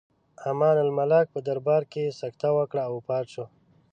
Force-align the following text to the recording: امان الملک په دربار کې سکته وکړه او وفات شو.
امان 0.49 0.75
الملک 0.85 1.25
په 1.33 1.39
دربار 1.47 1.83
کې 1.91 2.15
سکته 2.21 2.47
وکړه 2.57 2.81
او 2.87 2.93
وفات 2.97 3.25
شو. 3.33 3.45